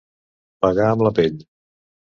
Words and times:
Pagar 0.65 0.89
amb 0.95 1.07
la 1.09 1.15
pell. 1.21 1.41